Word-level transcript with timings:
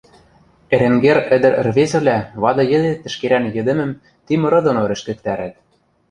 Эренгер 0.73 1.17
ӹдӹр-ӹрвезӹвлӓ 1.35 2.17
вады 2.41 2.63
йӹде 2.71 2.91
тӹшкерӓн 3.01 3.45
йӹдӹмӹм 3.55 3.91
ти 4.25 4.33
мыры 4.41 4.59
доно 4.65 4.81
рӹшкӹктӓрӓт. 4.89 5.55